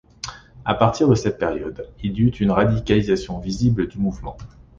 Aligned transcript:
À 0.65 0.73
partir 0.73 1.07
de 1.07 1.13
cette 1.13 1.37
période, 1.37 1.87
il 2.01 2.17
y 2.17 2.21
eut 2.21 2.29
une 2.29 2.49
radicalisation 2.49 3.37
visible 3.37 3.87
du 3.87 3.99
mouvement. 3.99 4.35